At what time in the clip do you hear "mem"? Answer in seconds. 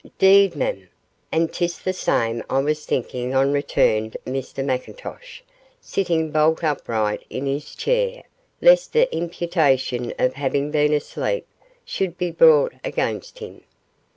0.55-0.89